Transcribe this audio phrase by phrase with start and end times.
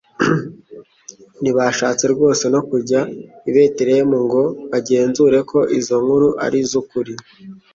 [1.41, 2.99] Ntibashatse rwose no kujya
[3.49, 7.13] i Betelehemu ngo bagenzure ko izo nkuru ari iz'ukuri.